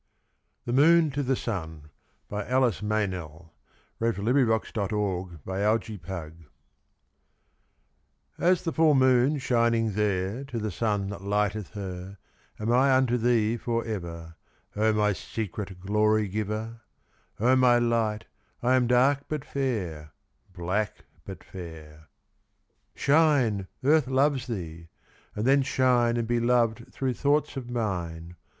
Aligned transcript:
THE 0.65 0.73
MOON 0.73 1.11
TO 1.11 1.21
THE 1.21 1.35
SUN 1.35 1.91
As 2.31 2.39
the 8.63 8.73
full 8.73 8.95
moon 8.95 9.37
shining 9.37 9.91
there 9.91 10.43
To 10.45 10.57
the 10.57 10.71
sun 10.71 11.09
that 11.09 11.21
lighteth 11.21 11.69
her 11.73 12.17
Am 12.59 12.71
I 12.71 12.95
unto 12.97 13.17
thee 13.19 13.57
for 13.57 13.85
ever, 13.85 14.35
O 14.75 14.91
my 14.91 15.13
secret 15.13 15.79
glory 15.79 16.27
giver! 16.27 16.81
O 17.39 17.55
my 17.55 17.77
light, 17.77 18.25
I 18.63 18.73
am 18.75 18.87
dark 18.87 19.25
but 19.29 19.45
fair, 19.45 20.13
Black 20.51 21.05
but 21.23 21.43
fair. 21.43 22.07
Shine, 22.95 23.67
Earth 23.83 24.07
loves 24.07 24.47
thee! 24.47 24.87
And 25.35 25.45
then 25.45 25.61
shine 25.61 26.17
And 26.17 26.27
be 26.27 26.39
loved 26.39 26.91
through 26.91 27.13
thoughts 27.13 27.55
of 27.55 27.69
mine. 27.69 28.35